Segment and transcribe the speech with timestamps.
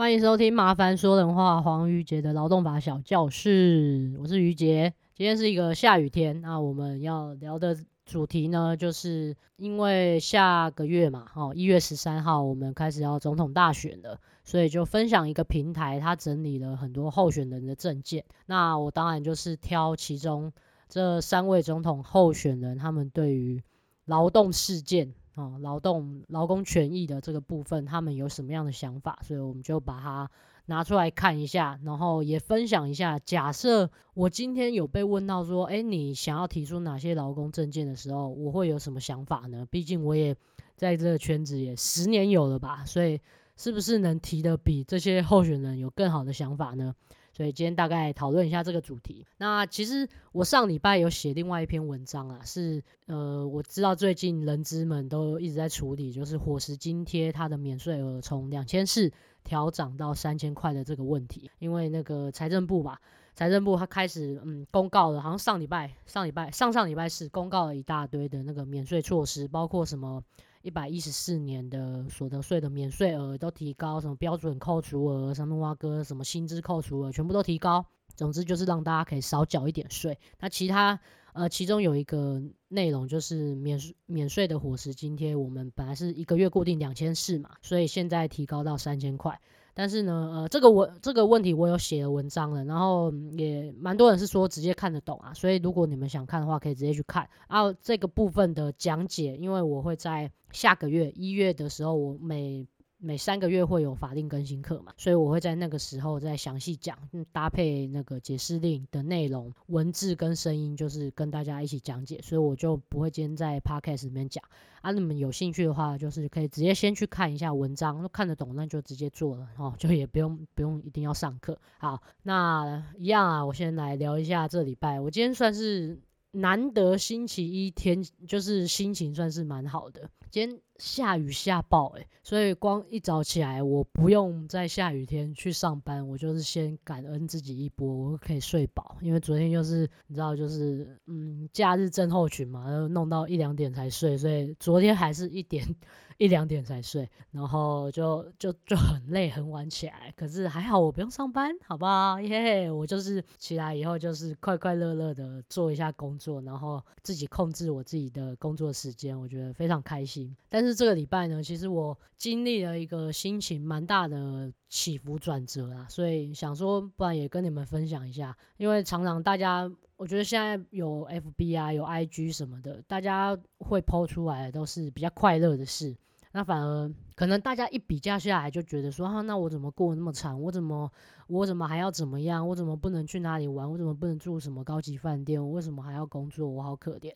[0.00, 4.94] 欢迎收听《麻烦说人话》黄瑜杰的劳动法小教室，我是瑜杰。
[5.14, 18.24] 今天是一个下雨天，那我们要聊的主题呢，就是因为下个月嘛，哦，一月十三号我们开始要总统大选了，所以就分享一个平台，它整理了很多候选人的政见。
[18.46, 20.50] 那我当然就是挑其中
[20.88, 23.62] 这三位总统候选人，他们对于
[24.06, 25.12] 劳动事件。
[25.40, 29.18] 哦，劳动劳工权益的这个部分，他们有什么样的想法？
[29.22, 30.30] 所以我们就把它
[30.66, 33.18] 拿出来看一下，然后也分享一下。
[33.18, 39.66] 假设我今天有被问到说，诶，你想要提出哪些劳工政见的时候，我会有什么想法呢？
[39.70, 40.36] 毕竟我也
[40.76, 43.18] 在这个圈子也十年有了吧，所以
[43.56, 46.94] 是不是能提得比这些候选人有更好的想法呢？
[47.32, 49.26] 所以今天大概讨论一下这个主题。
[49.38, 59.10] 那其实我上礼拜有写另外一篇文章啊，是呃，我知道最近人资们都一直在处理，就是伙食津贴它的免税额从两千四
[59.44, 61.50] 调涨到三千块的这个问题。
[61.58, 63.00] 因为那个财政部吧，
[63.34, 70.22] 财政部它开始嗯公告了，好像上礼拜、上礼拜、上上礼拜是公告了一大堆的那个免税措施，包括什么。
[70.62, 77.84] 一百一十四年的所得税的免税额都提高，什么标准扣除额、什么挖哥、什么薪资扣除额，全部都提高。
[78.14, 80.18] 总之就是让大家可以少缴一点税。
[80.38, 81.00] 那其他
[81.32, 89.40] 呃，其中有一个内容就是免免税的伙食津贴，我们本来是一个月固定两千四嘛，所以现在提高到三千块。
[89.74, 97.28] 但是呢，呃，这个我这个问题我有写了文章了，然后也蛮多人是说直接看得懂啊，所以如果你们想看的话，可以直接去看。
[97.48, 102.66] 啊，这个部分的讲解，因为我会在下个月一月的时候，我每
[103.02, 106.96] 每三个月会有法定更新课嘛，所以我会在那个时候再详细讲，
[107.32, 114.44] 搭配那个解释令的内容，文字跟声音，就是跟大家一起讲解，所以我就不会今天在 podcast 里面讲。
[114.82, 121.58] 啊，你们有兴趣的话，就是可以直接先去看一下文章，看得懂那就直接做了哦，就也不用不用一定要上课。
[121.78, 125.98] 好，那一样啊，我先来聊一下这礼拜，我今天算是
[126.32, 130.60] 难得星期一天，就是心情算是蛮好的，今天。
[130.80, 138.96] 下雨下暴诶、所以光一早起来，我不用在下雨天去上班，我就是先感恩自己一波，我可以睡饱。
[139.02, 145.62] 因为昨天就是你知道，就是嗯，假日症候群嘛，然后弄到一两点才睡，所以昨天还是一点
[146.16, 150.10] 一两点才睡，然后就就就很累，很晚起来。
[150.16, 152.18] 可是还好我不用上班，好不好？
[152.22, 160.19] 耶、我就是起来以后就是快快乐乐的做一下工作，然后自己控制我自己的工作时间，我觉得非常开心。
[160.48, 160.70] 但是。
[160.80, 168.34] 这个礼拜呢，其实我经历了一个心情蛮大的起伏转折啊，所以想说，不然也跟你们分享一下。
[168.56, 175.94] 因为常常大家，我觉得现在有 FB 啊，有 IG 什么的，大家会 po 出来都是比较快乐的事。
[176.32, 180.40] 那反而可能大家一比较下来，就觉得说，啊，那我怎么过那么惨？
[180.40, 180.90] 我怎么，
[181.26, 182.48] 我怎么还要怎么样？
[182.48, 183.70] 我怎么不能去哪里玩？
[183.70, 185.44] 我怎么不能住什么高级饭店？
[185.44, 186.48] 我为什么还要工作？
[186.48, 187.12] 我好可怜。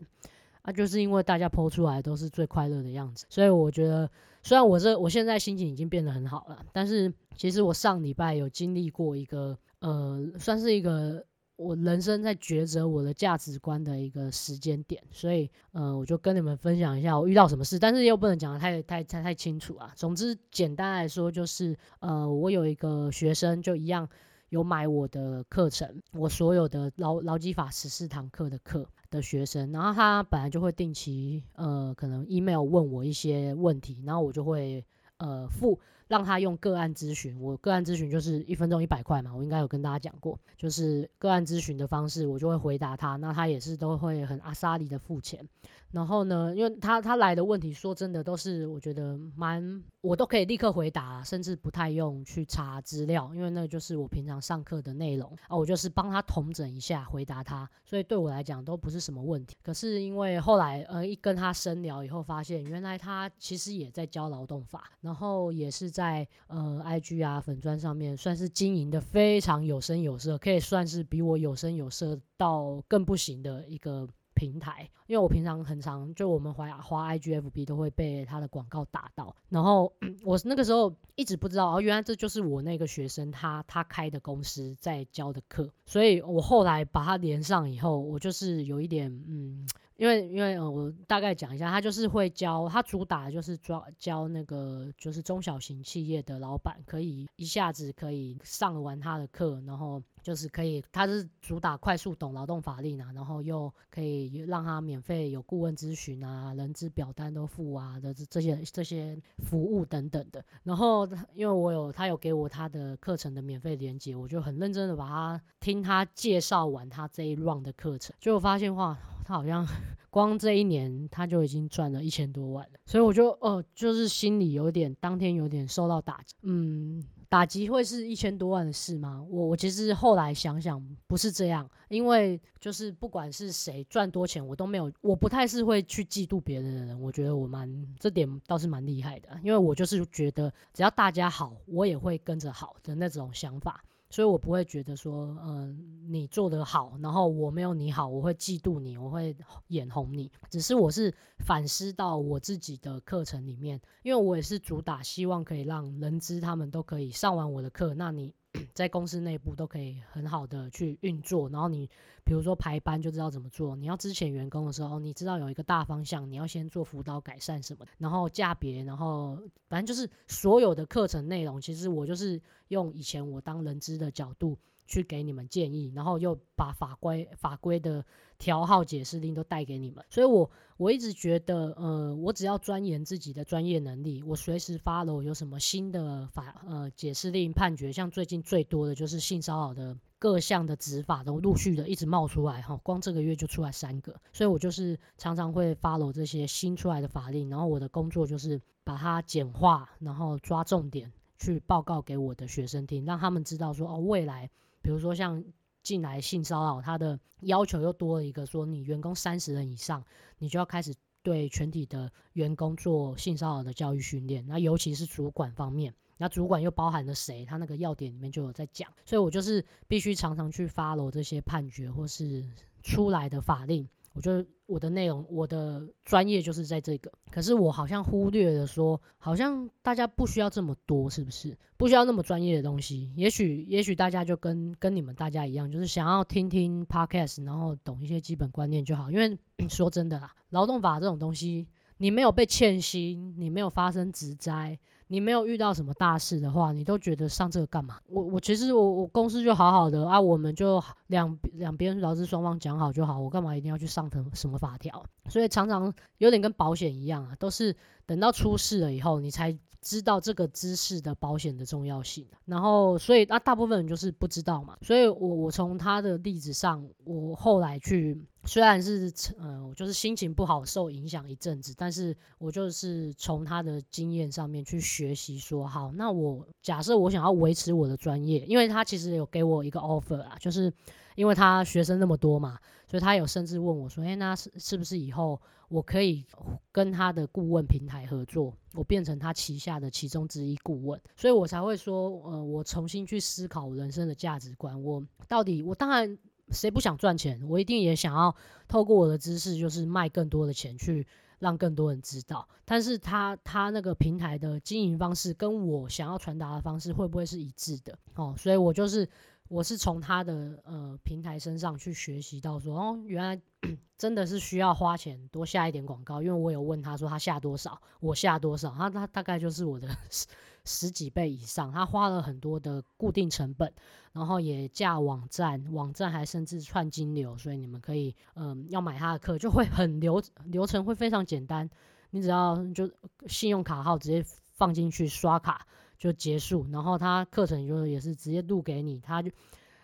[0.64, 4.10] 啊，就是因为大家 po 出来都是最快乐的样子，所以我觉得，
[4.42, 11.22] 虽然我这我现在心情已经变得很好了，但是其实我上礼拜有经历过一个，呃，算是一个
[11.56, 19.92] 我人生在抉择我的价值观的一个时间点，所以，呃，我就跟你们分享一下我遇到什么事，但是又不能讲的太太太太清楚啊。
[19.94, 24.08] 总之，简单来说就是，呃，我有一个学生就一样
[24.48, 28.88] 有买我的课程，我所有的劳劳基法十四堂课的课。
[29.14, 34.84] 的学生，然后他本来就会定期，呃，可能 email 问我一些问题，然后我就会，
[35.18, 35.78] 呃，付
[36.14, 37.36] 让他用个案咨询。
[37.40, 45.44] 我个案咨询就是一分钟一百块嘛，我应该有跟大家讲过，就是个案咨询的方式，我就会回答他，那他也是都会很阿莎力的付钱。
[45.90, 59.56] 然后呢，因为他他来的问题，说真的都是我觉得蛮，我都可以立刻回答，甚至不太用去查资料，因为那就是我平常上课的内容啊，我就是帮他统整一下回答他，所以对我来讲都不是什么问题。
[59.62, 74.08] 可是因为后来呃一跟他深聊以后，发现原来他其实也在教劳动法，然后也是在在呃 IG 啊粉砖上面算是经营的非常有声有色，可以算是比我有声有色到更不行的一个。
[74.36, 79.92] 平台，因为我平常很常就我们滑滑 IGFB 都会被他的广告打到，然后
[80.24, 89.64] 我那个时候一直不知道哦，原来这就是我那个学生他他开的公司在教的课，所以我后来把他连上以后，我就是有一点嗯
[89.96, 110.44] 因为因为呃，我大概讲一下，他就是会教，他主打就是教教那个就是中小型企业的老板，可以一下子可以上完他的课，然后就是可以，他是主打快速懂劳动法令啊，然后又可以让他免费有顾问咨询啊，人资表单都付啊的这些这些服务等等的。
[110.64, 118.98] 然后因为我有他有给我他的课程的免费连接，我就很认真的把他听他介绍完他这一 round 的课程，就发现话。
[119.24, 119.66] 他好像
[120.10, 126.36] 光这一年他就已经赚了一千多万了，所以我就哦，就是心里有点，当天有点受到打击。
[126.42, 129.24] 嗯，打击会是一千多万的事吗？
[129.28, 137.00] 我我其实后来想想不是这样，因为就是不管是谁赚多钱，我都没有，我不太是会去嫉妒别人的人。
[137.00, 137.68] 我觉得我蛮
[137.98, 143.82] 这点倒是蛮厉害的，因为我就是觉得只要大家好，我也会跟着好的那种想法。
[144.14, 145.76] 所以我不会觉得说，嗯、
[146.06, 149.36] 你做得好，然后我没有你好，我会嫉妒你，我会
[149.70, 150.30] 眼红你。
[150.48, 151.12] 只是我是
[151.44, 158.32] 反思到我自己的课程里面，因为我也是主打希望可以让人知他们都可以上完我的课，那你。
[158.72, 161.88] 在公司内部都可以很好的去运作，然后你
[162.24, 163.76] 比如说排班就知道怎么做。
[163.76, 178.04] 你要之前员工的时候，你知道有一个大方向，你要先做辅导改善什么的，然后价别，然后反正就是所有的课程内容，其实我就是用以前我当人资的角度去给你们建议，然后又把法规法规的。
[178.44, 204.50] 条号解释令都带给你们，所以我我一直觉得，呃，我只要钻研自己的专业能力，我随时 follow 有什么新的法呃解释令判决，像最近最多的就是性骚扰的各项的执法都陆续的一直冒出来哈，光这个月就出来三个，所以我就是常常会 follow 这些新出来的法令，然后我的工作就是把它简化，然后抓重点去报告给我的学生听，让他们知道说哦，未来
[204.82, 205.42] 比如说像。
[205.84, 210.02] 进来性骚扰，他的要求又多了一个，说你员工三十人以上，
[210.38, 210.92] 你就要开始
[211.22, 214.44] 对全体的员工做性骚扰的教育训练。
[214.48, 217.44] 那尤其是主管方面，那主管又包含了谁？
[217.44, 222.42] 他那个要点里面就有在讲，所以我就是必须常常去 follow 这些判决或是
[222.82, 223.88] 出来的法令。
[224.14, 231.58] 我觉得我的内容，我的专业就是在这个，可是我好像忽略了说，好像大家不需要这么多，是不是？
[231.76, 233.12] 不需要那么专业的东西。
[233.16, 239.10] 也许，也许大家就跟跟你们大家一样，就是想要听听 podcast，然后懂一些基本观念就好。
[239.10, 239.36] 因为
[239.68, 241.66] 说真的啦，劳动法这种东西，
[241.98, 244.78] 你没有被欠薪，你没有发生职灾。
[245.08, 247.98] 你没有遇到什么大事的话，你都觉得上这个干嘛？
[248.06, 255.04] 我我其实我我公司就好好的啊，我们就两两边劳资双方讲好就好，我干嘛一定要去上什什么法条？
[255.28, 257.74] 所以常常有点跟保险一样啊，都是
[258.06, 262.26] 等到出事了以后，你才知道这个知识的保险的重要性。
[262.44, 264.76] 然后所以啊，大部分人就是不知道嘛。
[264.82, 268.24] 所以我我从他的例子上，我后来去。
[268.46, 280.70] 虽然是呃，就是心情不好，受影响一阵子，但是我就是从他的经验上面去学习，说好，那我假设我想要维持我的专业，因为他其实有给我一个 offer 啊，就是
[281.14, 285.40] 因为他学生那么多嘛，所以他有甚至问我说，哎，那是是不是以后
[285.74, 286.24] 我可以
[286.70, 296.18] 跟他的顾问平台合作，我变成他旗下的其中之一顾问，所以我才会说，呃，我重新去思考人生的价值观，我到底，我当然。
[296.50, 297.40] 谁不想赚钱？
[297.48, 298.36] 我一定也想要
[298.68, 301.06] 透过我的知识，就是卖更多的钱，去
[301.38, 302.46] 让更多人知道。
[302.66, 307.98] 但是他他那个平台的经营方式，跟我想要传达的方式，会不会是一致的？
[308.16, 309.08] 哦，所以我就是。
[309.48, 313.40] 我是从他的呃平台身上去学习到说，哦，原来
[313.98, 320.26] 真的是需要花钱多下一点广告，因为我有问他说他下多少，我下多少，他他大概就是我的十
[320.64, 323.70] 十几倍以上，他花了很多的固定成本，
[324.12, 331.68] 然后也架网站，网站还甚至串金流，所以你们可以嗯、要买他的课就会很流流程会非常简单，
[332.10, 332.90] 你只要就
[333.26, 335.66] 信用卡号直接放进去刷卡。
[336.04, 339.30] 就结束，然后他课程就也是直接录给你，他就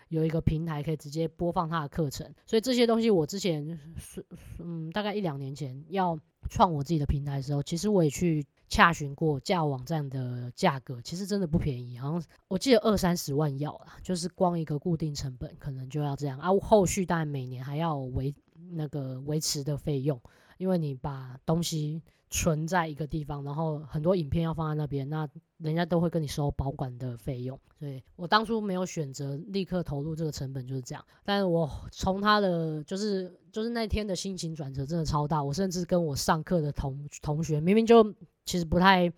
[0.09, 4.23] 有一个平台可以直接播放他的课程，所以这些东西我之前是
[4.59, 18.35] 嗯大概一两年前要创我自己的平台的时候，其实我也去洽询过架网站的价格，其实真的不便宜，好像我记得二三十万要啦，就是光一个固定成本可能就要这样啊，后续当然每年还要维
[18.73, 20.21] 那个维持的费用，
[20.59, 22.03] 因为你把东西。
[22.33, 25.29] 存在一个地方，然后很多影片要放在那边，那
[25.61, 27.59] 人家都会跟你收保管的费用。
[27.79, 31.05] 所以我当初没有选择立刻投入这个成本就是这样。
[31.25, 38.05] 但是我从他的就是就是那天的心情转折真的超大，我甚至跟我上课的同同学明明就
[38.45, 39.11] 其实不太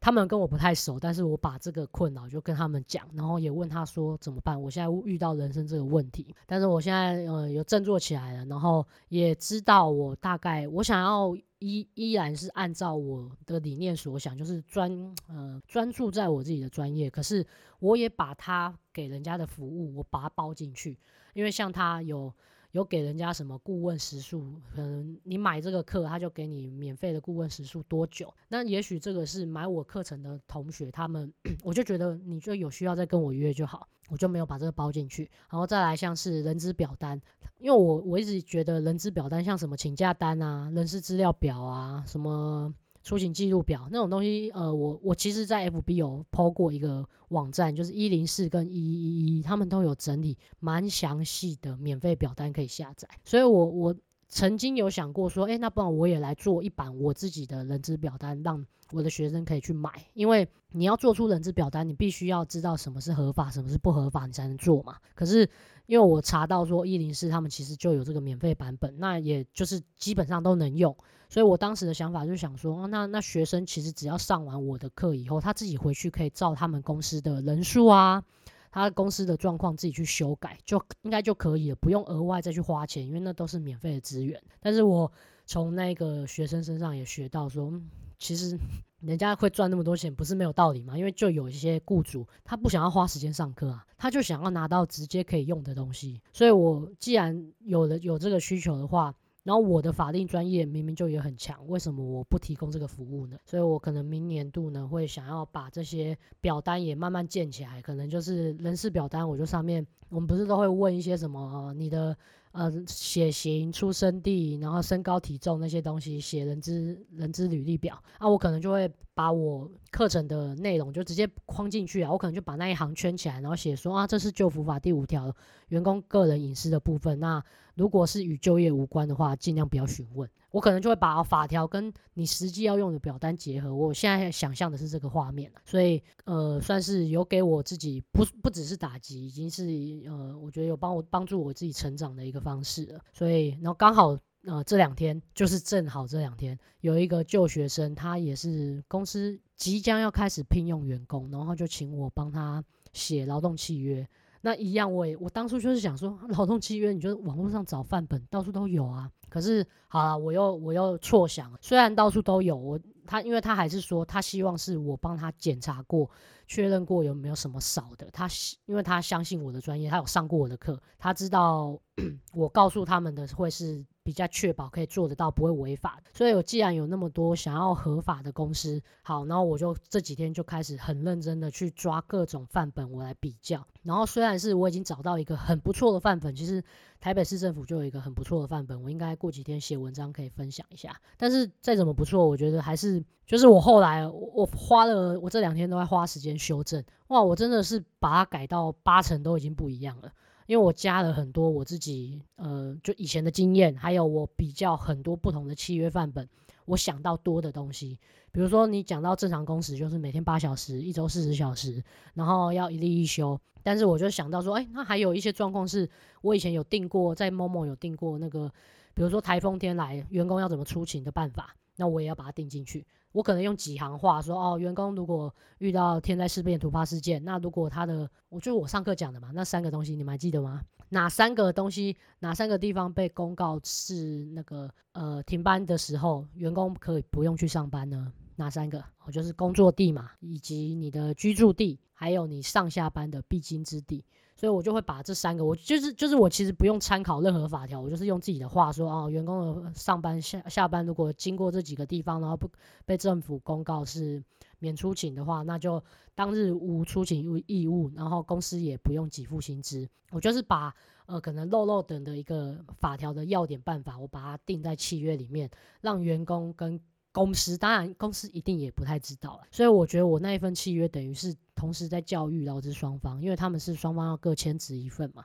[0.00, 4.60] 他们跟我不太熟，但是我把这个困扰就跟他们讲，然后也问他说怎么办？
[4.60, 14.90] 我现在遇到人生这个问题，但是我现在呃有振作起来了，然后也知道我大概我想要依依然是按照我的理念所想，就是专
[15.28, 17.46] 呃专注在我自己的专业，可是
[17.78, 20.98] 我也把他给人家的服务我把它包进去，
[21.34, 22.32] 因为像他有。
[22.72, 24.42] 有给人家什么顾问时数？
[24.74, 28.32] 可能你买这个课，他就给你免费的顾问时数多久？
[28.48, 31.32] 那也许这个是买我课程的同学，他们
[31.64, 35.30] 我就觉得你就有需要再跟我约就好，我就没有把这个包进去。
[35.50, 37.20] 然后再来像是人资表单，
[37.58, 42.74] 因为我我一直觉得人资表单像什么请假单啊、人事资料表啊、什么。
[43.02, 53.08] 出行记录表那种东西，呃，我我其实，在 FB 有 po 过一个网站，就是一零四跟一一一，他们都有整理蛮详细的免费表单可以下载。
[53.24, 53.94] 所以我我
[54.28, 59.90] 曾经有想过说，诶，那不然我也来做一版我自己的人资表单，让我的学生可以去买。
[60.14, 64.96] 因为你要做出人资表单，你必须要知道什么是合法，什么是不合法，你才能做嘛。
[65.14, 65.48] 可是
[65.90, 70.96] 因为我查到说一零四他们其实就有这个免费版本，那也就是基本上都能用。
[71.28, 78.22] 所以我当时的想法就是想说，那那学生其实只要上完我的课以后，他自己回去可以照他们公司的人数啊，
[78.70, 84.40] 他公司的状况自己去修改，就应该就可以了，不用额外再去花钱，因为那都是免费的资源。
[84.60, 85.10] 但是我
[85.44, 87.72] 从那个学生身上也学到说，
[88.16, 88.56] 其实
[89.00, 96.20] 人家会赚那么多钱不是没有道理嘛，因为就有一些雇主他不想要花时间上课啊，他就想要拿到直接可以用的东西。
[96.32, 103.38] 所以我既然有了有这个需求的话，然后我的法定专业明明就也很强，为什么我不提供这个服务呢？
[103.46, 112.14] 所以我可能明年度呢会想要把这些表单也慢慢建起来，可能就是人事表单，我就上面我们不是都会问一些什么，你的
[112.52, 118.02] 呃血型、出生地，然后身高体重那些东西，写人资人资履历表。
[118.18, 125.34] 啊，我可能就会把我课程的内容就直接框进去啊，我可能就把那一行圈起来，然后写说啊，这是旧服法第五条
[125.68, 127.42] 员工个人隐私的部分，那。
[127.76, 130.28] 如果是与就业无关的话，尽量不要询问。
[130.50, 133.74] 我可能就会把法条跟你实际要用的表单结合。
[133.74, 139.64] 我现在想象的是这个画面，所以呃，算是有给我自己不不只是打击，已经是
[140.06, 143.00] 呃，我觉得有帮我帮助我自己成长的一个方式了。
[143.14, 154.08] 所以，然后刚好呃这两天就是正好这两天有一个旧学生，他也是公司即将要开始聘用员工，然后就请我帮他写劳动契约。
[154.40, 159.10] 那一样，我也我当初就是想说，劳动契约，你就网络上找范本，到处都有啊。
[159.28, 166.10] 可是，好了，我又我又错想，虽然到处都有，我他因为他还是说，他希望是我帮他检查过，
[166.46, 168.08] 确认过有没有什么少的。
[168.10, 168.26] 他
[168.64, 171.78] 因为他相信我的专业，他有上过我的课，他知道
[172.32, 173.84] 我告诉他们的会是。
[174.10, 176.02] 比较确保可以做得到，不会违法。
[176.12, 183.64] 所以我既然有那么多想要合法的公司，好，然后我就这几天就开始很认真的去抓各种范本，我来比较。
[183.84, 186.60] 然后虽然是我已经找到一个很不错的范本，其实
[186.98, 191.00] 台北市政府就有一个很不错的范本，我应该过几天写文章可以分享一下。
[191.16, 200.10] 但是再怎么不错，我觉得还是就是我后来我，花了我这两天都在花时间修正，哇，我真的是把它改到八成都已经不一样了。
[200.50, 206.28] 因为我加了很多我自己，呃，就以前的经验，还有我比较很多不同的契约范本，
[206.64, 207.96] 我想到多的东西。
[208.32, 211.80] 比如说，你讲到正常工时就是每天八小时，一周四十小时，
[212.14, 213.40] 然后要一例一休。
[213.62, 215.88] 但是我就想到说，哎，那还有一些状况是
[216.20, 218.52] 我以前有定过，在 Momo 有定过那个，
[218.92, 222.84] 比如说台风天来，员工要怎么出勤的办法，那我也要把它定进去。
[223.12, 230.62] 我可能用几行话说哦，员工如果遇到天灾事变、突发事件，那如果他的，我就我上课讲的嘛，那三个东西你们还记得吗？
[230.88, 238.12] 哪三个东西，哪三个地方被公告是那个呃停班的时候，员工可以不用去上班呢？
[238.36, 238.80] 哪三个？
[239.04, 244.04] 哦就是工作地嘛，以及你的居住地，还有你上下班的必经之地。
[244.40, 252.50] 所以我就会把这三个，我就是就是我其实不用参考任何法条，我就是用自己的话说啊，员工的上班下下班如果经过这几个地方，然后不
[252.86, 254.24] 被政府公告是
[254.58, 259.86] 免出勤的话，那就当日无出勤义务，然后公司也不用给付薪资。
[260.10, 265.50] 我就是把呃可能漏漏等的一个法条的要点办法，我把它定在契约里面，
[265.82, 266.80] 让员工跟。
[267.12, 275.24] 公司当然，公司一定也不太知道了，所以我觉得我那一份契约等于是同时在教育劳资双方，因为他们是双方要各签字一份嘛，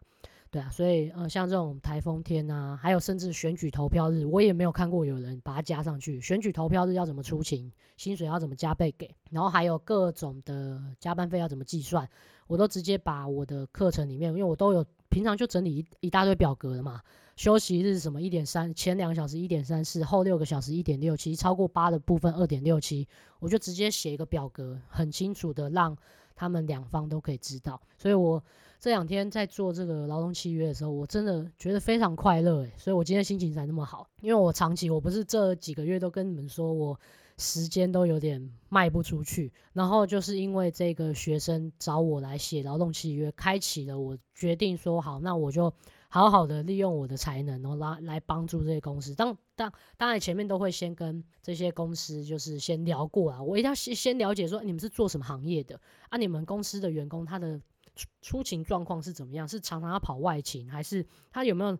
[0.50, 6.20] 对啊，所以呃像这种台风天啊，还有甚至选举投票日，我也没有看过有人把它加上去。
[6.22, 12.10] 选举投票日要怎么出勤，薪水要怎么加倍给，然后还有各种的加班费要怎么计算，
[12.48, 17.01] 我都直接把我的课程里面，因为我都有平常就整理一一大堆表格了嘛。
[17.35, 23.05] 休息日什么一点三，前两个小时一点三四，后六个小时一点六七，超过八的部分二点六七，
[23.39, 25.97] 我就直接写一个表格，很清楚的让
[26.33, 27.81] 他们两方都可以知道。
[27.97, 28.41] 所以我
[28.79, 36.97] 这两天在做这个劳动契约的时候，我真的觉得非常快乐诶，所以我今天心情才那么好，因为我长期我不是这几个月都跟你们说我
[37.38, 45.74] 时间都有点卖不出去，然后就是因为这个学生找我来写劳动契约，开启了我决定说好，那我就。
[46.08, 49.13] 好好的利用我的才能，然后来来帮助这些公司。
[49.13, 53.44] 当当当然，前面都会先跟这些公司就是先聊过啊。
[53.44, 55.77] 我一定要先先了解说，你们是做什么行业的
[56.08, 56.18] 啊？
[56.18, 57.60] 你们公司的员工他的
[57.96, 59.46] 出出勤状况是怎么样？
[59.46, 61.77] 是常常要跑外勤，还是他有没有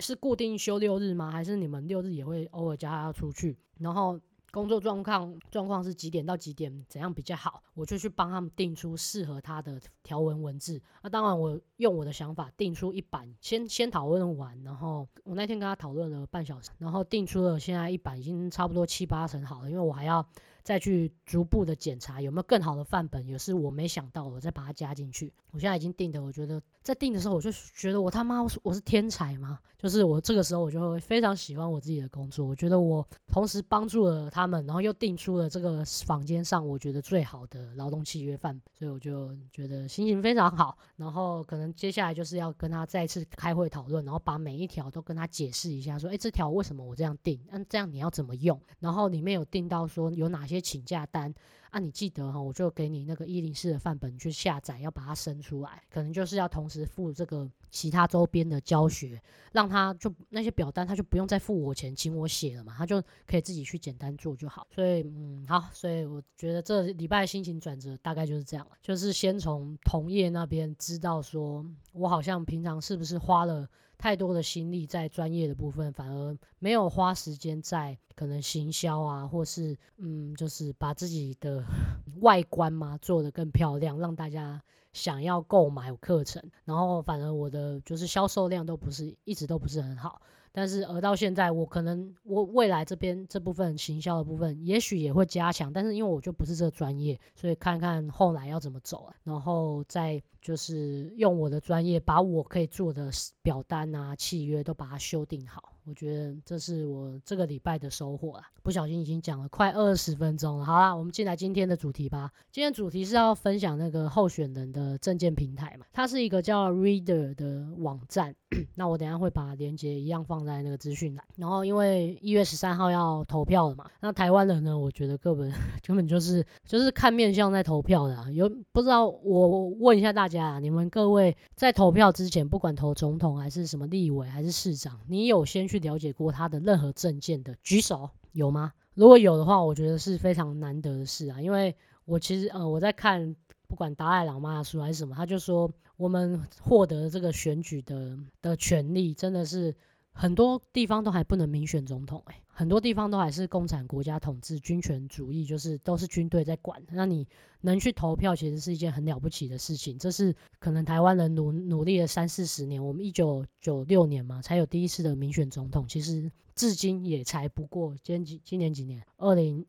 [0.00, 1.30] 是固定休六日吗？
[1.30, 3.56] 还是你们六日也会偶尔叫他出去？
[3.78, 4.18] 然后。
[4.56, 7.62] 工作状况状况是几点到几点，怎样比较好？
[7.74, 10.80] 我就去帮他们定出适合他的条文文字。
[11.02, 20.26] 那当然，我用我的想法定出一版，先先讨论完，然后我那天跟他讨论了半小时，然后定出了现在一版已经差不多七八成好了，因为我还要
[20.62, 25.30] 再去逐步的检查有没有更好的范本，也是我没想到，我再把它加进去。
[25.50, 29.58] 我现在已经定的，我觉得在定的时候我就觉得我他妈我是天才吗？
[29.76, 40.78] 就是我这个时候我就会非常喜欢我自己的工作，我觉得我同时帮助了他们，然后又定出了这个房间上我觉得最好的劳动契约范，所以我就觉得心情非常好。
[40.94, 47.40] 然后可能接下来就是要跟他再次开会讨论，然后把每一条都跟他解释一下，说，诶，这条为什么我这样定？
[47.50, 48.60] 那这样你要怎么用？
[48.78, 51.34] 然后里面有定到说有哪些请假单。
[51.76, 64.66] 那、你记得哈，我就给你那个一零四的范本去下载，要把它生出来，可能就是要同时付这个其他周边的教学，让他就那些表单他就不用再付我钱，请我写了嘛，他就可以自己去简单做就好。
[64.74, 73.68] 所以嗯，好，所以我觉得这礼拜心情转折大概就是这样，就是先从同业那边知道说，我好像平常是不是花了。
[73.98, 81.64] 太多的心力在专业的部分，反而没有花时间在可能行销啊，或是嗯，就是把自己的
[82.20, 84.62] 外观嘛做得更漂亮，让大家
[84.96, 86.42] 想要购买课程。
[86.64, 90.20] 然后反而我的就是销售量都不是一直都不是很好。
[90.50, 95.70] 但是而到现在，我可能我未来这边这部分行销的部分，也许也会加强。
[95.70, 100.22] 但是因为我就不是这个专业，所以看看后来要怎么走啊，然后再。
[100.46, 103.10] 就是用我的专业，把我可以做的
[103.42, 105.72] 表单啊、契约都把它修订好。
[105.86, 108.44] 我觉得这是我这个礼拜的收获啦。
[108.62, 110.64] 不小心已经讲了快二十分钟了。
[110.64, 112.32] 好啦，我们进来今天的主题吧。
[112.50, 118.34] 今天主题是要分享那个候选人的证件平台嘛，它是一个叫 Reader 的网站。
[118.74, 121.24] 那我等下会把链接一样放在那个资讯栏。
[121.36, 125.52] 然后因为一月十三号要投票了嘛，那台湾人呢，我觉得根本
[125.86, 128.28] 根本就是就是看面相在投票的啊。
[128.32, 129.06] 有不知道？
[129.06, 135.75] 我问一下大家，你们各位在投票之前，不管投总统还是什么立委还是市长，你有先去？
[135.76, 138.72] 去了解过他的任何证件的举手有吗？
[138.94, 141.40] 如果有的话，我觉得是非常难得的事啊。
[141.40, 143.36] 因为我其实呃我在看
[143.68, 149.74] 不管达赖喇嘛的书还是什么，他就说我们获得这个选举的的权利真的是。
[150.18, 156.82] 很多地方都还不能民选总统，欸，很多地方都还是共产国家统治，军权主义，就是都是军队在管。
[156.90, 157.28] 那你
[157.60, 159.98] 能去投票，其实是一件很了不起的事情。
[159.98, 169.66] 这是可能台湾人努努力了三四十年，我们一九九六年嘛才有第一次的民选总统，其实至今也才不过今今年几年，二零。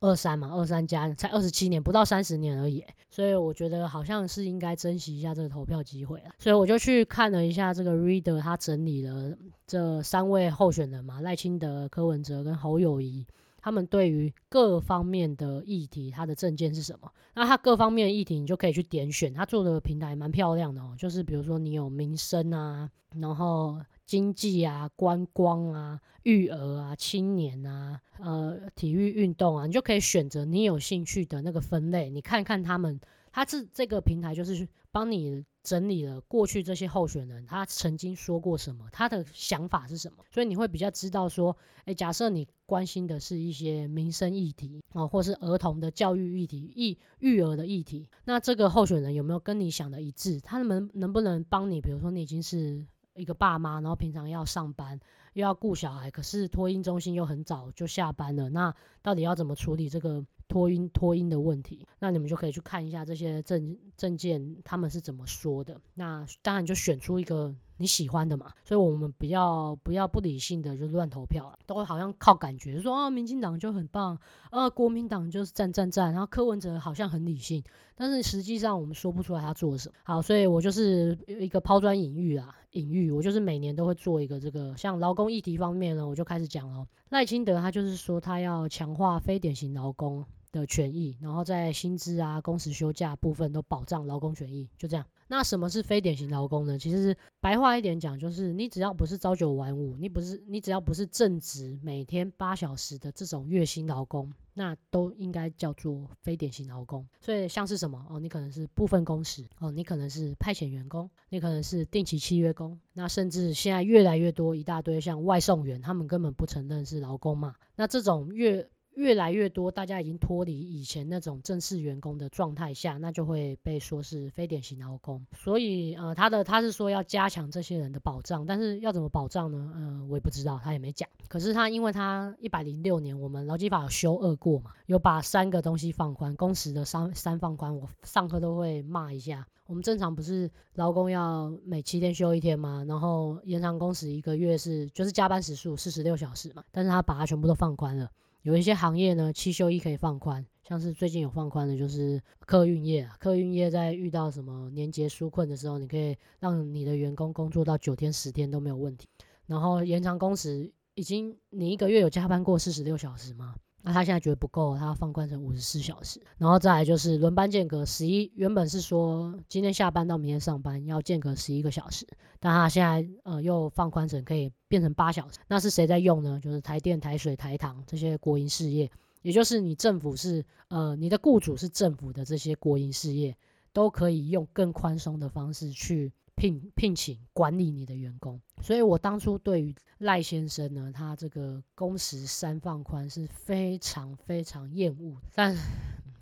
[0.00, 6.30] 二三嘛，二三加才二十七年，不到三十年而已，所以我觉得好像是应该珍惜一下这个投票机会了。
[6.38, 13.26] 所以我就去看了一下这个 Reader，他整理了这三位候选人嘛，赖清德、柯文哲跟侯友谊，
[13.58, 17.12] 他们对于各方面的议题，他的政见是什么？
[17.34, 22.88] 那他各方面的议题，你就可以去点选，他做的平台蛮漂亮的哦，就是比如说你有民生啊，
[23.20, 23.78] 然后。
[24.08, 32.08] 经济啊，观光啊，育儿啊，青年啊，呃，体育运动啊，你就可以选择你有兴趣的那个分类。
[32.08, 32.98] 你看看他们，
[33.30, 41.54] 他是这个平台，就是帮你整理了过去这些候选人他曾经说过什么，他的想法是什么，所以你会比较知道说，
[41.84, 50.40] 诶，假设你关心的是一些民生议题啊，或是儿童的教育议题、育育儿的议题，那这个候选人有没有跟你想的一致？
[50.40, 51.80] 他们能不能帮你？
[51.80, 52.86] 比如说，你已经是。
[53.14, 55.00] 一个爸妈，然后平常要上班，
[55.38, 61.86] 又要顾小孩，可是托婴中心又很早就下班了，那到底要怎么处理这个托婴托婴的问题？
[62.00, 65.80] 那你们就可以去看一下这些证证件，他们是怎么说的。
[65.94, 67.54] 那当然就选出一个。
[67.80, 74.18] 你喜欢的嘛，所以我们不要不要不理性的就乱投票了，都会好像靠感觉说啊，民进党就很棒，
[74.50, 77.62] 啊，国民党就是赞赞赞，然后柯文哲好像很理性，
[77.94, 79.94] 但是实际上我们说不出来他做什么。
[80.02, 86.86] 好，所以我就是一个抛砖引玉啊，引玉，我就是每年都会做一个这个，像劳工议题方面呢，我就开始讲哦。
[87.10, 95.04] 赖清德他就是说他要强化非典型劳工的权益，然后在薪资啊、工时休假部分都保障劳工权益，就这样。
[95.30, 96.78] 那什么是非典型劳工呢？
[96.78, 107.06] 其实是白话一点讲，就是你只要不是朝九晚五，你不是你只要不是正职每天八小时的这种月薪劳工，那都应该叫做非典型劳工。
[107.20, 117.54] 所以像是什么哦，你可能是部分工时哦，你可能是派遣员工，你可能是定期契约工，那甚至现在越来越多一大堆像外送员，他们根本不承认是劳工嘛。
[117.76, 118.66] 那这种月
[118.98, 125.24] 越来越多，大家已经脱离以前那种正式员工的状态下，那就会被说是非典型劳工。
[125.36, 129.72] 所以，呃，他的他是说要加强这些人的保障，但是要怎么保障呢？
[129.76, 131.08] 嗯、呃，我也不知道，他也没讲。
[131.28, 139.46] 可是他因为他一百零六年我们劳基法有修二过嘛，有把三个东西放宽，工时的三三放宽，我上课都会骂一下。
[139.66, 142.84] 我们正常不是劳工要每七天休一天吗？
[142.88, 148.10] 然后延长工时一个月是就是加班时数四十六小时嘛，但是他把它全部都放宽了。
[148.48, 153.14] 有一些行业呢，七休一可以放宽，像是最近有放宽的，就是客运业啊。
[153.20, 159.06] 客运业在遇到什么年节纾困的时候，你可以让你的员工工作到九天、十天都没有问题。
[159.44, 163.54] 然后延长工时，已经你一个月有加班过四十六小时吗？
[163.82, 172.06] 那他现在觉得不够，他要放宽成五十四小时，然后再来就是轮班间隔十一，原本是说今天下班到明天上班要间隔十一个小时，
[172.40, 176.40] 但他现在呃又放宽成可以变成八小时，那是谁在用呢？
[176.42, 178.90] 就是台电、台水、台糖这些国营事业，
[179.22, 183.36] 也就是你政府是呃你的雇主是政府的这些国营事业，
[183.72, 186.12] 都可以用更宽松的方式去。
[186.38, 195.16] 聘聘请管理你的员工，所以我当初对于赖先生呢，他这个工时三放宽是非常非常厌恶。
[195.34, 195.52] 但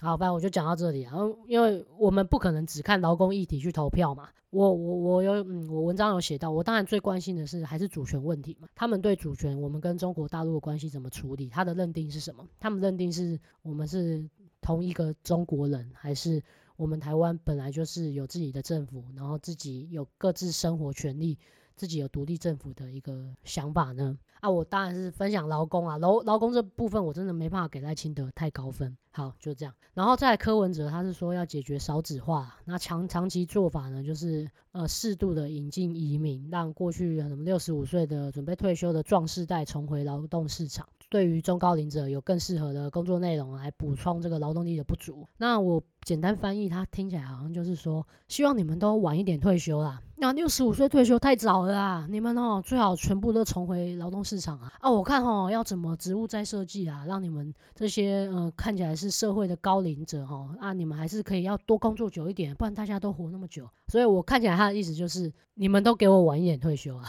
[0.01, 1.03] 好，反正我就讲到这里。
[1.03, 4.31] 然后，因为我们不可能只看劳工议题去投票嘛。
[4.51, 8.69] 我我我有嗯，我文章有写到，我当然最关心的是还是主权问题嘛。
[8.75, 11.51] 他们对主权，我们跟中国大陆的关系怎么处理？
[11.51, 12.49] 他的认定是什么？
[12.59, 14.27] 他们认定是我们是
[14.63, 16.43] 同一个中国人，还是？
[16.77, 21.39] 我们台湾本来就是有自己的政府，然后自己有各自生活权利，
[21.75, 24.17] 自己有独立政府的一个想法呢。
[24.41, 28.95] 啊，我当然是分享劳工啊，劳劳工这部分我真的没办法给赖清德太高分。
[29.11, 29.75] 好，就这样。
[29.95, 40.87] 然后再来柯文哲，他是说要解决少子化，那长长期做法呢，就是呃适度的引进移民，让过去什么六十五岁的准备退休的壮世代重回劳动市场。
[41.17, 45.27] 对于中高龄者有更适合的工作内容来补充这个劳动力的不足。
[45.39, 49.99] 那我简单翻译，它听起来好像就是说，希望你们都晚一点退休啦。
[50.17, 54.71] 那六十五岁退休太早了啦，你们哦最好全部都重回劳动市场啊。
[54.79, 63.67] 啊，我看哦要怎么职务再设计啊，让你们这些呃看起来是社会的高龄者哦，啊你们还是可以要多工作久一点，不然大家都活那么久。
[63.89, 67.05] 所以我看起来他的意思就是，你们都给我晚一点退休啊。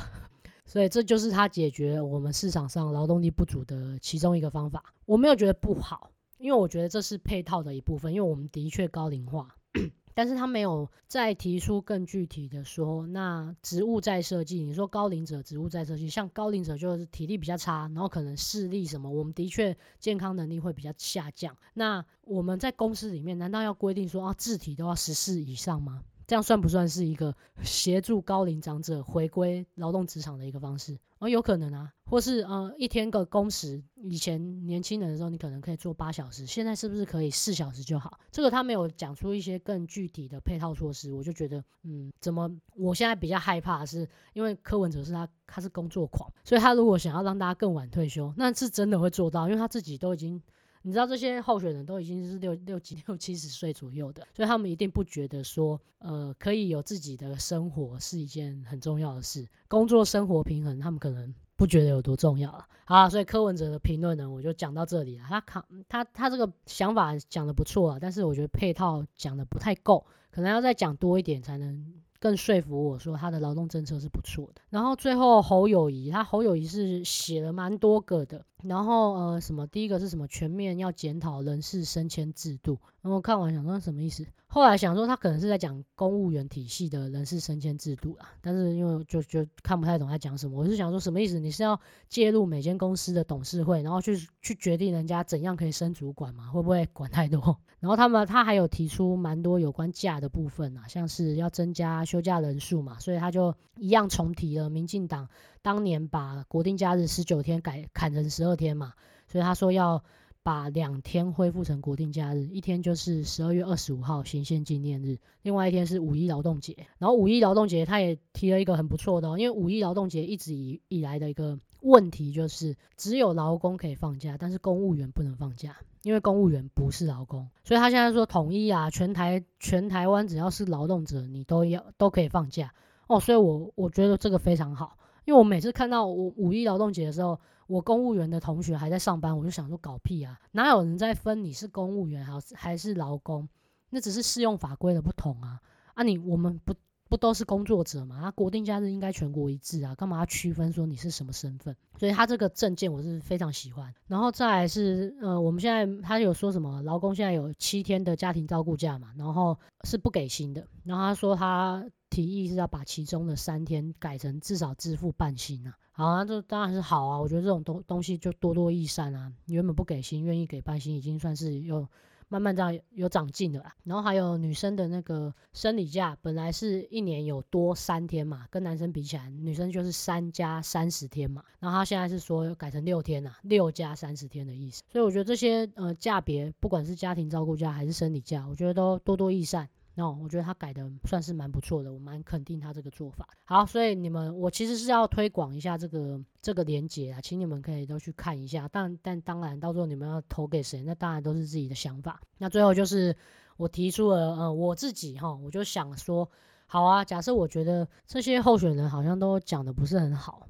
[0.67, 4.83] 所以这就是他解决我们市场上劳动力不足的其中一个方法。
[5.05, 8.13] 我没有觉得不好，因为我觉得这是配套的一部分。
[8.13, 9.55] 因为我们的确高龄化，
[10.13, 14.61] 但是他没有再提出更具体的说，那职务再设计。
[14.61, 21.55] 你说高龄者职务再设计，像高龄者就是体力比较差，然后可能视力什么，我们的确健康能力会比较下降。
[21.75, 26.03] 那我们在公司里面，难道要规定说啊，字体都要十四以上吗？
[26.27, 30.99] 这样算不算是一个协助高龄长者回归劳动职场的一个方式？
[31.19, 38.19] 哦，有可能啊，或是呃，一天个工时，以前年轻人的时候你可能可以做八小时，现在是不是可以四小时就好？
[38.29, 42.51] 这个他没有讲出一些更具体的配套措施，我就觉得，嗯，怎么？
[42.75, 50.39] 我现在比较害怕的是，因为柯文哲是他，他是工作狂，所以他如果想要让大家更晚退休，那是真的会做到，因为他自己都已经。
[50.87, 59.45] 你知道这些候选人都已经是六六几六七十岁左右的，所以他们一定不觉得说，呃，可以有自己的生活是一件很重要的事。
[59.67, 62.65] 工作生活平衡，他们可能不觉得有多重要了。
[62.85, 65.25] 好啊，所以柯文哲的评论呢，我就讲到这里了。
[65.27, 71.93] 他他他他这个想法讲的不错啊，但是我觉得配套讲的不太够，可能要再讲多一点才能。
[72.19, 74.61] 更说服我说他的劳动政策是不错的。
[74.69, 78.43] 然后最后侯友谊，他侯友谊是写了蛮多个的。
[78.63, 82.79] 然后呃什么，第一个是什么全面要检讨人事升迁制度。
[83.01, 84.25] 然后看完想说什么意思？
[84.49, 91.37] 后来想说，他可能是在讲公务员体系的人事升迁制度啦，但是因为就就看不太懂他讲什么，我是想说什么意思？
[91.37, 91.79] 你是要
[92.09, 96.49] 介入每间公司的董事会，然后去去决定人家怎样可以升主管吗？
[96.49, 97.59] 会不会管太多？
[97.79, 105.27] 然后他们他还有提出蛮多有关假的部分啊，像是要增加休假人数嘛，所以他就一样重提了民进党
[105.61, 108.93] 当年把国定假日十九天改砍成十二天嘛，
[109.27, 110.03] 所以他说要。
[110.47, 116.87] 把两天恢复成国定假日，一天就是十二月二十五号行宪纪念日，另外一天是五一劳动节。
[116.99, 132.73] 然后五一劳动节他也提了一个很不错的哦，因为五一劳动节一直以以来的一个问题就是只有劳工可以放假，但是公务员不能放假，因为公务员不是劳工，所以他现在说统一啊，全台全台湾只要是劳动者，你都要都可以放假
[133.07, 137.39] 哦，所以我我觉得这个非常好，因为我每次看到我五一劳动节的时候。
[137.67, 140.39] 我公务员的同学还在上班，我就想说搞屁啊！
[140.53, 143.45] 哪有人在分你是公务员还是还是劳工？
[143.89, 145.59] 那只是适用法规的不同啊！
[145.93, 146.73] 啊你，你我们不
[147.09, 148.19] 不都是工作者嘛？
[148.21, 151.75] 他，国定假日应该全国一致啊，干嘛要区分说你是什么身份？
[151.97, 153.93] 所以他这个证件我是非常喜欢。
[154.07, 156.81] 然后再来是呃，我们现在他有说什么？
[156.83, 160.67] 劳工现在有七天的家庭照顾假嘛，然后是不给薪的。
[160.83, 165.73] 然后他说他提议是要把其中的三天改成至少支付半薪啊。
[165.91, 167.19] 好啊，这当然是好啊。
[167.19, 169.31] 我觉得这种东东西就多多益善啊。
[169.45, 171.87] 原本不给薪，愿意给半薪，已经算是有
[172.29, 173.73] 慢慢这样有长进的啦。
[173.83, 181.43] 然后还有女生的那个生理假，本来是一年有多三天嘛，跟男生比起来，女生就是三加三十天嘛。
[181.59, 184.83] 然后她现在是说改成六天呐，六加三十天的意思。
[184.91, 189.67] 所以我觉得这些呃假别，不管是家庭照顾假还是生理假，我觉得都多多益善。
[189.99, 193.27] 那、no, 我觉得他改的算是蛮不错的，我蛮肯定他这个做法。
[193.45, 198.69] 好，所以你们我其实是要推广一下这个这个连结啊，请你们可以都去看一下。
[198.71, 202.21] 但但当然，到时候你们要投给谁，那当然都是自己的想法。
[202.37, 203.17] 那最后就是
[203.57, 206.29] 我提出了，呃，我自己哈，我就想说，
[206.67, 210.47] 好啊，假设我觉得这些候选人好像都讲的不是很好。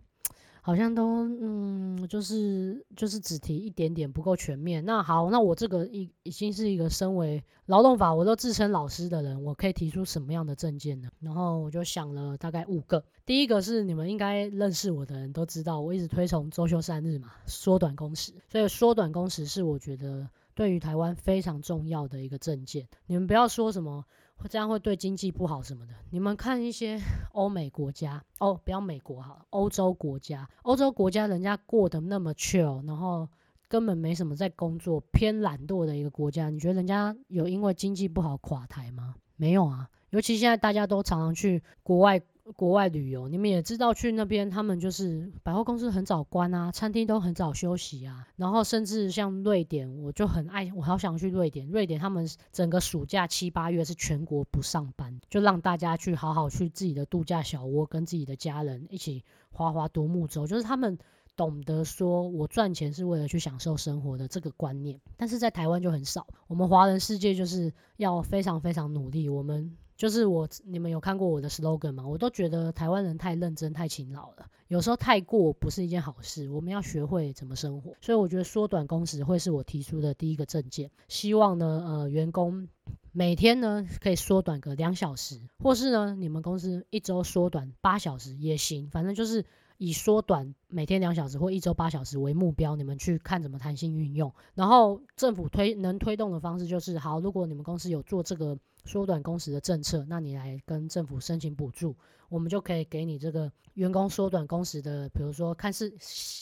[0.68, 4.84] 好像都嗯，就是就是只提一点点不够全面。
[4.84, 11.08] 那好，那我这个已已经是一个身为劳动法我都自称老师的人，我可以提出什么样的证件呢？
[11.22, 13.02] 然后我就想了大概五个。
[13.26, 18.34] 第一个是你们应该认识我的人都知道，我一直推崇周休三日嘛，缩短工时。
[18.52, 22.86] 所以缩短工时是我觉得对于台湾非常重要的一个证件。
[23.06, 24.04] 你们不要说什么。
[24.50, 25.94] 这样会对经济不好什么的。
[26.10, 27.00] 你们看一些
[27.34, 33.28] 欧美国家，哦，不要美国好了，欧洲国家，欧洲国家人家过得那么 chill，然后
[33.68, 39.16] 根本没什么在工作，偏懒惰的一个国家，你觉得人家有因为经济不好垮台吗？
[39.36, 39.90] 没有啊。
[40.10, 42.22] 尤其现在大家都常常去国外。
[42.56, 51.68] 国外旅游，你们也知道，去那边他们就是百货公司很早关啊，餐厅都很早休息啊，然后甚至像瑞典，我就很爱，我好想去瑞典。
[51.68, 60.98] 瑞典他们整个暑假七八月是全国不上班，就让大家去好好去自己的度假小窝，跟自己的家人一起划划独木舟，就是他们
[61.36, 65.00] 懂得说我赚钱是为了去享受生活的这个观念。
[65.18, 69.76] 但是在台湾就很少，我们华人世界就是要非常非常努力，我们。
[69.98, 72.08] 就是我，你们有看过我的 slogan 吗？
[72.08, 76.50] 我都觉得台湾人太认真、太勤劳了，有时候太过不是一件好事。
[76.50, 80.90] 我们要学会怎么生活，所以我觉得缩短工时会是我提出的第一个证件。
[81.08, 82.68] 希望呢，呃，员工
[83.12, 89.44] 每天呢可以缩短个两小时，或是呢，你们公司一周缩短八小时也行，反正就是。
[89.78, 94.34] 以缩短每天两小时或一周八小时为目标，你们去看怎么弹性运用。
[94.56, 101.96] 然后政府推能推动的方式就是，好，如果你们公司有做这个缩短工时的政策，那你来跟政府申请补助，
[102.30, 105.94] 我们就可以给你这个员工缩短工时的，比如说看是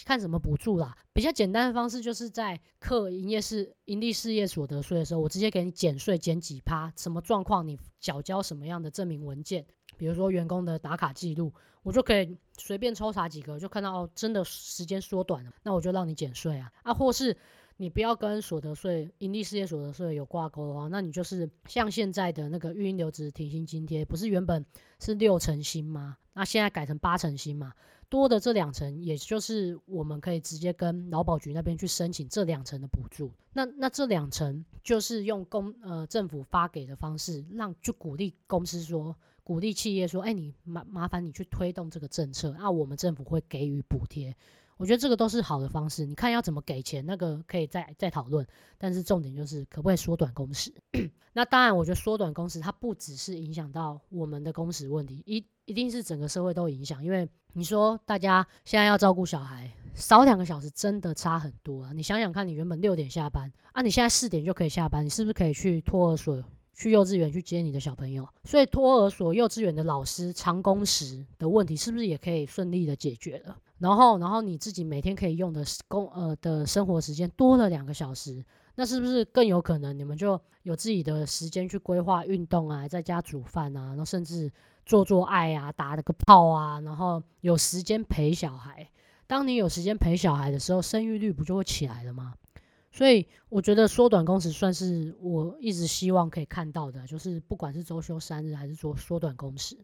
[0.06, 0.96] 看什么补助啦。
[1.12, 9.66] 比较简单的方式就是在课营业事营利事业所得税的时候，我直接给你减税减几趴，什么状况你缴交什么样的证明文件，
[9.98, 11.52] 比如说员工的打卡记录。
[11.84, 17.38] 我就可以随便抽查几个，就看到哦，真的时间缩短了，那我就让你减税啊啊，或是
[17.78, 24.66] 你不要跟所得税、盈利事业所得税有挂钩的话，那你就是像现在的那个育婴留职停薪津贴，不是原本
[25.00, 26.18] 是六成薪吗？
[26.34, 27.72] 那现在改成八成薪嘛，
[28.10, 33.32] 多的这两成，也就是我们可以直接跟劳保局那边去申请这两成的补助。
[33.54, 39.16] 那那这两成就是用公呃政府发给的方式，让就鼓励公司说。
[39.46, 44.36] 鼓励企业说：“哎，你麻麻烦你去推动这个政策，那我们政府会给予补贴。
[44.76, 46.04] 我觉得这个都是好的方式。
[46.04, 48.46] 你看要怎么给钱，那个可以再再讨论。
[48.80, 50.74] 但是重点就是可不可以缩短工时？
[51.32, 57.06] 那当然，我觉得缩短工时它不只是影响到我们的工时问题，一一定是整个社会都影响。
[57.06, 61.94] 因为你说大家现在要照顾小孩，少两个小时真的差很多啊！
[61.94, 66.44] 你想想看，你原本六点下班啊，你现在四点就可以下班，你是不是可以去托儿所？”
[66.76, 73.58] 去幼稚园去接你的小朋友，所以托儿所、幼稚园的老师长工时的问题是不是也可以顺利的解决了？
[73.80, 78.44] 然后，然后你自己每天可以用的工呃的生活时间多了两个小时，
[78.76, 84.52] 那是不是更有可能你们就有自己的时间去规划运动啊，在家煮饭啊，然后甚至
[84.86, 88.90] 做做爱啊，打了个炮啊，然后有时间陪小孩。
[89.28, 92.34] 当你有时间陪小孩的时候，生育率不就会起来了吗？
[92.96, 99.78] 所以我觉得缩短工时算是我一直希望可以看到的，就是不管是周休三日还是说缩短工时。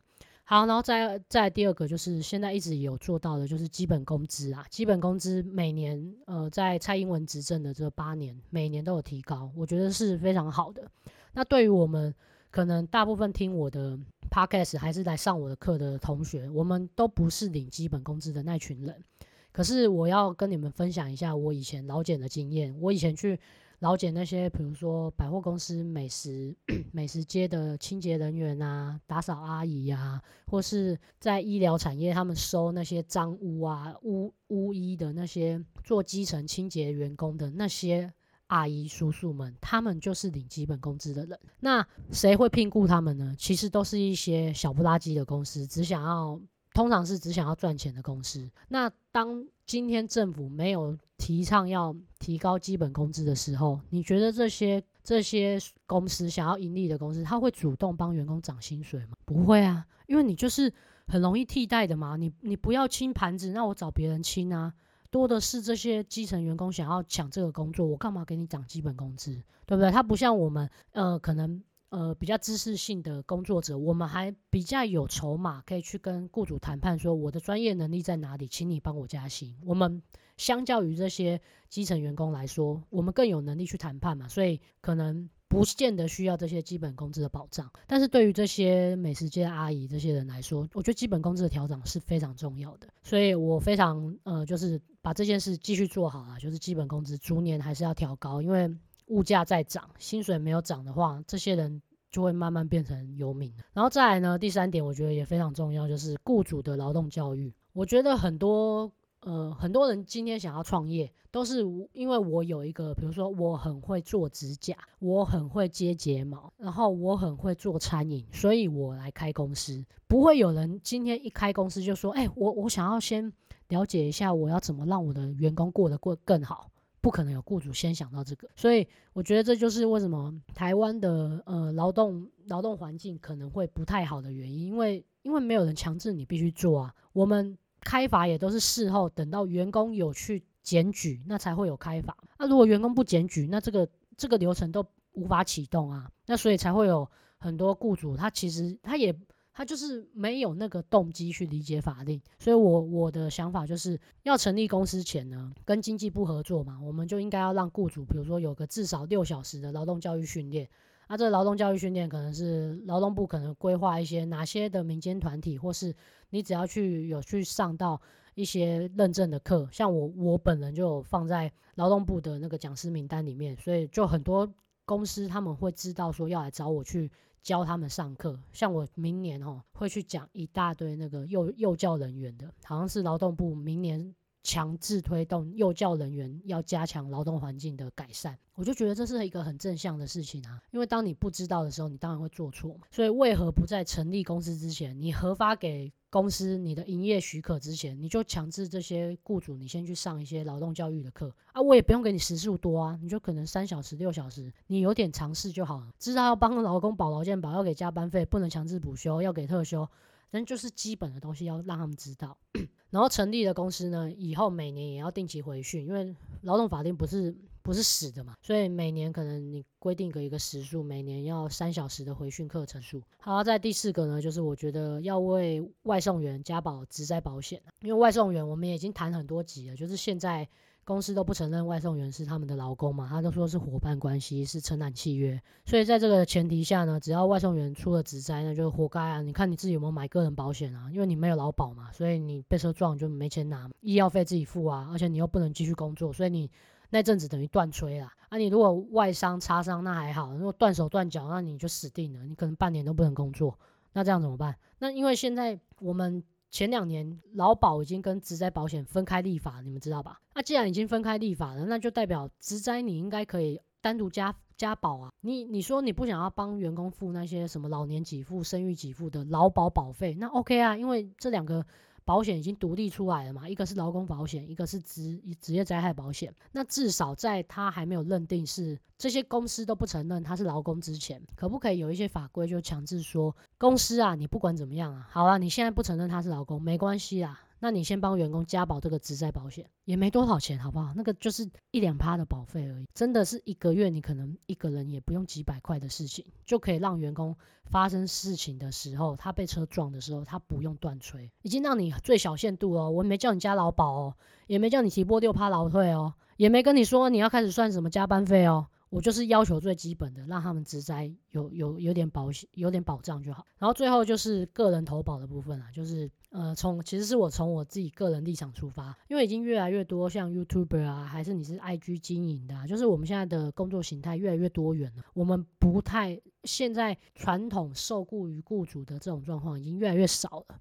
[0.45, 4.65] 好，然后再再第二个就是现在一直有做到的，就是基本工资啊。
[4.69, 10.89] 基本工资每年呃在蔡英文执政的这八年，每年都有提高，我觉得是非常好的。
[11.34, 12.15] 那对于我们
[12.50, 19.04] 可能大部分听我的 podcast 还是来上我的课的同学，我们都不是领基本工资的那群人。
[19.51, 23.39] 可是我要跟你们分享一下我以前老检的经验，我以前去。
[23.81, 26.55] 老检那些，比如说百货公司美食
[26.93, 38.13] 美食街的清洁人员啊，打扫阿姨呀、啊，或是在医疗产业，他们收那些脏污啊、污污衣的那些做基层清洁员工的那些
[38.45, 41.39] 阿姨叔叔们，他们就是领基本工资的人。
[41.59, 43.35] 那谁会聘雇他们呢？
[43.35, 46.39] 其实都是一些小不拉几的公司，只想要。
[46.73, 48.49] 通常是只想要赚钱的公司。
[48.69, 59.17] 那当今天政府没有提倡要提高基本工资的时候，你觉得这些这些公司想要盈利的公司，他会主动帮员工涨薪水吗？
[59.25, 60.73] 不会啊，因为你就是
[61.07, 62.15] 很容易替代的嘛。
[62.15, 64.73] 你你不要清盘子，那我找别人清啊。
[65.10, 69.34] 多的是这些基层员工想要抢这个工作，我干嘛给你涨基本工资？
[69.65, 69.91] 对不对？
[69.91, 71.62] 他不像我们，呃，可能。
[71.91, 79.58] 呃，比较知识性的工作者，我们还比较有筹码，可以去跟雇主谈判，说我的专业能力在哪里，请你帮我加薪。
[79.65, 80.01] 我们
[80.38, 87.69] 相较于这些基层员工来说，我们更有能力去谈判嘛，所以可能不见得需要这些基本工资的保障。
[87.88, 98.73] 但是对于这些美食街阿姨这些人来说，我觉得基本工资的调整是非常重要的，所以我非常呃，就是把这件事继续做好啊，就是基本工资逐年还是要调高，因为。
[99.12, 103.54] 物价在涨，薪水没有涨的话，这些人就会慢慢变成游民。
[103.74, 107.54] 然后再来呢，第三点我觉得也非常重要，就是雇主的劳动教育。
[107.74, 119.86] 我觉得很多呃很多人今天想要创业，都是因为我有一个，比如说我很会做指甲，我很会接睫毛，然后我很会做餐饮，所以我来开公司。
[120.08, 123.32] 不会有人今天一开公司就说，哎，我我想要先
[123.67, 126.69] 了解一下，我要怎么让我的员工过得过更好。
[127.01, 136.93] 不可能有雇主先想到这个，所以我觉得这就是为什么台湾的呃劳动劳动环境可能会不太好的原因，因为因为没有人强制你必须做啊。
[137.11, 142.15] 我们开罚也都是事后等到员工有去检举，那才会有开罚。
[142.37, 146.09] 那如果员工不检举，那这个这个流程都无法启动啊。
[146.27, 147.09] 那所以才会有
[147.39, 149.15] 很多雇主他其实他也。
[149.53, 160.69] 他就是没有那个动机去理解法令，所以我我的想法就是要成立公司前呢，跟经济部合作嘛，我们就应该要让雇主，比如说有个至少六小时的劳动教育训练。
[161.09, 165.93] 那这劳动教育训练可能是劳动部可能规划一些哪些的民间团体，或是
[166.29, 168.01] 你只要去有去上到
[168.33, 174.49] 一些认证的课，像我我本人就有放在劳动部的那个讲师名单里面，所以就很多
[174.85, 177.11] 公司他们会知道说要来找我去。
[177.41, 190.62] 教他们上课，像我明年哦会去讲一大堆那个幼幼教人员的，好像是劳动部明年强制推动幼教人员要加强劳动环境的改善，我就觉得这是一个很正向的事情啊。
[190.71, 192.88] 因为当你不知道的时候，你当然会做错嘛。
[192.91, 201.62] 所以为何不在成立公司之前，你核发给公司你的营业许可之前，你就强制这些雇主，你先去上一些劳动教育的课啊？
[201.62, 205.89] 我也不用给你时数多啊，你就可能三小时、六小时，你有点尝试就好了。
[205.97, 209.88] 知道要帮劳工保劳健保，要给加班费，不能强制补休，要给特休，
[210.30, 212.38] 但就是基本的东西要让他们知道。
[212.91, 217.34] 然后成立的公司呢，以后每年也要定期回训，因为劳动法定不是。
[217.63, 223.02] 不是死的嘛，所以每年可能你规定个一个时数，每年要三小时的回训课程数。
[223.19, 230.47] 好，在第四个呢，就是我觉得要为外送员加保职灾保险，因为外送员我们已经谈很多集了，就是现在
[230.84, 235.39] 公司都不承认外送员是他们的劳工嘛，他都说是伙伴关系，是承揽契约。
[235.65, 239.21] 所以在这个前提下呢，只要外送员出了职灾，那就活该啊！
[239.21, 240.89] 你看你自己有没有买个人保险啊？
[240.91, 246.50] 因为你没有劳保嘛，所以你被车撞就没钱拿，医药费自己付啊，而且你又不能继续工作，所以你。
[246.91, 253.58] 那阵子等于断吹啦，啊，你如果外伤擦伤那还好，如果断手断脚，那你就死定了，你可能半年都不能工作，
[253.93, 254.56] 那这样怎么办？
[254.77, 260.19] 那因为现在我们前两年劳保已经跟职灾保险分开立法，你们知道吧？
[260.36, 265.12] 那既然已经分开立法了，那就代表职灾你应该可以单独加加保啊。
[265.21, 271.65] 你你说你不想要帮员工付那些什么老年给付、生育给付的劳保保费，那 OK 啊，因为这两个。
[272.03, 276.33] 保险已经独立出来了嘛，一个是劳工保险，一个是职职业灾害保险。
[276.51, 287.39] 那至少在他还没有认定是这些公司都不承认他是劳工之前，可不可以有一些法规就强制说，公司啊，你不管怎么样啊，好啊，你现在不承认他是劳工，没关系啊。
[287.63, 290.93] 那你先帮员工加保这个职灾保险，也没多少钱，好不好？
[290.95, 297.35] 那个就是一两趴的保费而已，真的是一个月你可能一个人也不用几百块的事情，就可以让员工
[297.65, 302.90] 发生事情的时候，他被车撞的时候，他不用断炊，已经让你最小限度哦。
[302.90, 304.15] 我没叫你加劳保哦，
[304.48, 308.65] 也没叫你提拨六趴劳退哦，也没跟你说你要开始算什么加班费哦。
[308.92, 313.46] 我就是要求最基本的，让他们职灾有有有点保险，有点保障就好。
[313.58, 325.04] 然后最后就是个人投保的部分啊，就是呃，从其实是我从我自己个人立场出发，因为已经越来越多像 YouTuber 啊，还是你是 IG 经营的啊，就是我们现在的工作形态越来越多元了。
[325.13, 330.60] 我们不太现在传统受雇于雇主的这种状况已经越来越少了。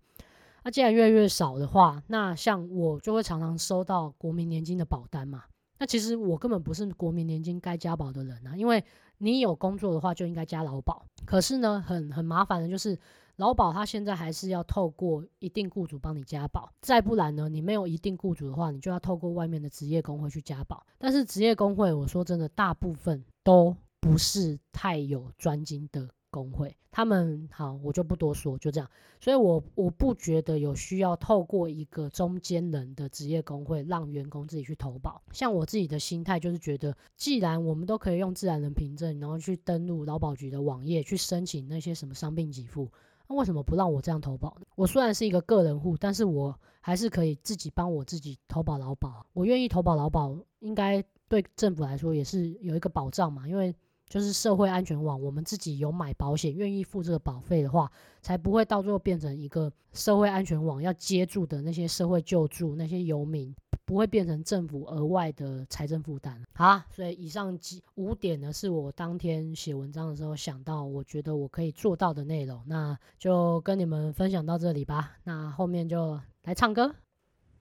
[0.62, 5.42] 那既然越来越少的话，那像我就会常常收到国民年金的保单嘛。
[5.80, 8.84] 那其实我根本不是国民年金该加保的人啊，因为
[9.16, 11.06] 你有工作的话就应该加劳保。
[11.24, 12.98] 可是呢，很很麻烦的就是
[13.36, 20.84] 劳保它现在还是要透过一定雇主帮你加保，再不然呢，你没有一定雇主的话，你就要透过外面的职业工会去加保。
[20.98, 26.06] 但是职业工会，我说真的，大部分都不是太有专精的。
[26.30, 28.88] 工会，他们好，我就不多说，就这样。
[29.20, 35.20] 所以我，我不觉得有需要透过一个中间人的职业工会让员工自己去投保。
[35.32, 42.90] 像我自己的心态就是觉得，既然我们都可以用自然人凭证，然后去登录劳保局的网页去申请那些什么伤病给付，
[43.28, 44.66] 那为什么不让我这样投保呢？
[44.76, 49.26] 我虽然是一个个人户，但是我还是可以自己帮我自己投保劳保。
[49.34, 53.74] 我愿意投保劳保，应该对政府来说也是有一个保障嘛，因为。
[54.10, 57.90] 就是社会安全网，我们自己有买保险，愿意付这个保费的话，
[58.20, 63.54] 才不会到最后变成一个社会安全网要接住的那些社会救助那些游民，
[63.84, 66.42] 不会变成政府额外的财政负担。
[66.54, 75.18] 好，所以以上几五点呢，是我当天写文章的时候想到，我觉得我可以做到的内容，那就跟你们分享到这里吧。
[75.22, 76.92] 那后面就来唱歌。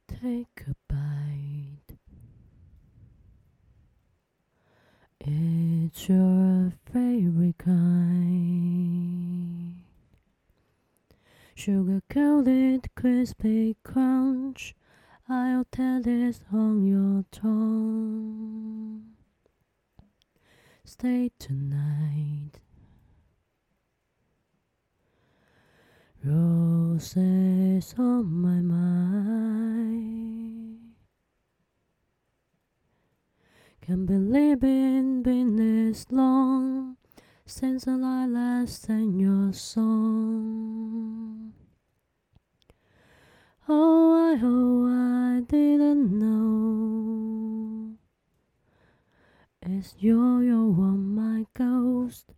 [0.08, 1.68] Take a bite.
[5.22, 8.80] It's your favorite kind.
[11.55, 14.76] Sugar coated crispy crunch.
[15.28, 19.09] I'll tell this on your tongue.
[20.86, 22.61] Stay tonight.
[26.24, 29.20] Roses on my mind.
[33.89, 36.97] Can't believe it's been this long
[37.47, 41.53] since I last sang your song.
[43.67, 47.95] Oh, I hope I didn't know
[49.63, 52.31] it's you, you are my ghost.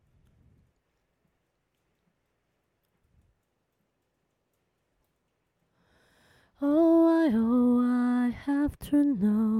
[6.61, 9.50] Oh, I hope I have to know.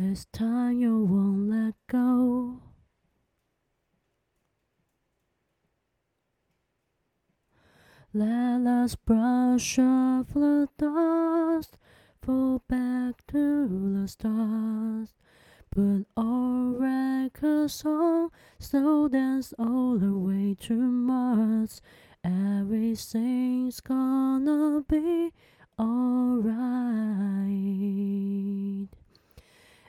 [0.00, 2.60] This time you won't let go.
[8.14, 11.78] Let us brush off the dust,
[12.22, 15.14] fall back to the stars.
[15.72, 18.30] Put our records on,
[18.60, 21.82] so dance all the way to Mars.
[22.22, 25.32] Everything's gonna be
[25.76, 26.58] alright.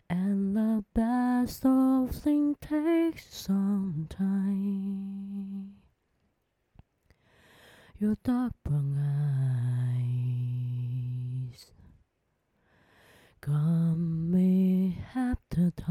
[0.09, 5.75] And the best of things takes some time.
[7.99, 8.97] Your dark brown
[11.53, 11.65] eyes
[13.41, 15.89] got me hypnotized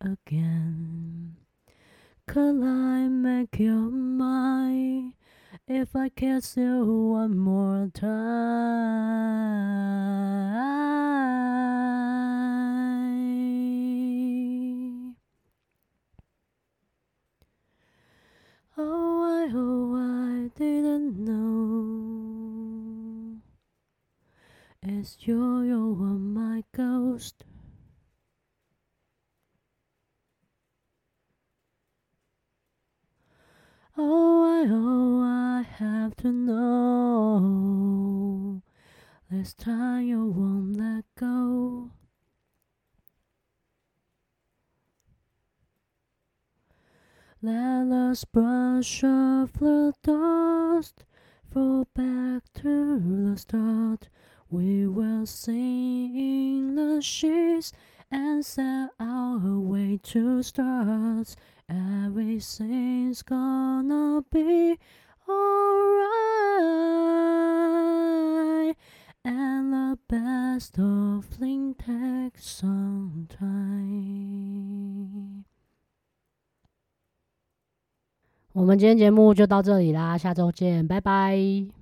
[0.00, 1.36] again.
[2.26, 5.14] Could I make your mind?
[5.68, 9.19] If I kiss you one more time.
[25.12, 27.42] It's you, you are my ghost.
[33.98, 37.42] Oh, I hope I have to know.
[39.28, 41.90] This time you won't let go.
[47.42, 51.04] Let us brush off the dust,
[51.52, 54.08] fall back to the start.
[54.49, 57.71] We will sing in the sheets
[58.11, 61.35] and set our way to start.
[61.67, 64.77] Everything's gonna be
[65.27, 65.95] alright.
[69.23, 74.35] And the best of things takes some time.
[78.53, 81.78] 我们今天节目就到这里啦，下周见，拜拜。